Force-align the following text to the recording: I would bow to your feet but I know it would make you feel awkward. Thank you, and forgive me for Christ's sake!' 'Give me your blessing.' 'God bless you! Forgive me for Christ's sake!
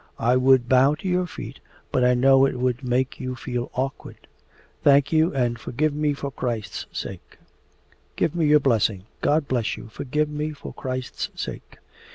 I 0.17 0.35
would 0.35 0.67
bow 0.67 0.95
to 0.95 1.07
your 1.07 1.27
feet 1.27 1.59
but 1.91 2.03
I 2.03 2.15
know 2.15 2.47
it 2.47 2.55
would 2.57 2.83
make 2.83 3.19
you 3.19 3.35
feel 3.35 3.69
awkward. 3.75 4.17
Thank 4.83 5.11
you, 5.13 5.31
and 5.35 5.59
forgive 5.59 5.93
me 5.93 6.13
for 6.15 6.31
Christ's 6.31 6.87
sake!' 6.91 7.37
'Give 8.15 8.33
me 8.33 8.47
your 8.47 8.59
blessing.' 8.61 9.03
'God 9.21 9.47
bless 9.47 9.77
you! 9.77 9.89
Forgive 9.89 10.27
me 10.27 10.53
for 10.53 10.73
Christ's 10.73 11.29
sake! 11.39 11.77